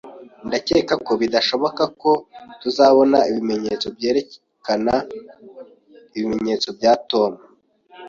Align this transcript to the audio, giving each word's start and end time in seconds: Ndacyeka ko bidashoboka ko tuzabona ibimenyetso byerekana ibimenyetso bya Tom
Ndacyeka 0.47 0.93
ko 1.05 1.11
bidashoboka 1.21 1.83
ko 2.01 2.11
tuzabona 2.61 3.17
ibimenyetso 3.29 3.85
byerekana 3.97 4.93
ibimenyetso 6.17 6.67
bya 6.77 6.93
Tom 7.09 7.31